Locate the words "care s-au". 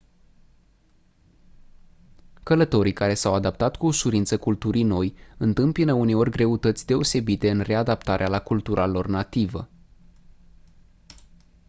2.93-3.33